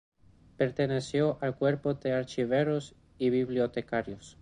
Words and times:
Perteneció 0.57 1.37
al 1.41 1.55
Cuerpo 1.55 1.93
de 1.93 2.11
Archiveros 2.11 2.95
y 3.19 3.29
Bibliotecarios. 3.29 4.39